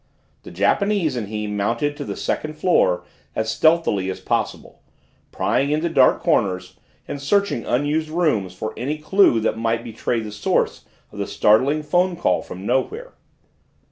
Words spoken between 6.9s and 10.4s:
and searching unused rooms for any clue that might betray the